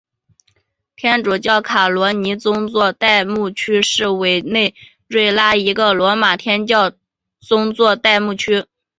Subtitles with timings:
[0.95, 4.73] 天主教卡罗尼宗座代牧区是委内
[5.07, 6.91] 瑞拉一个罗马天主教
[7.39, 8.65] 宗座代牧区。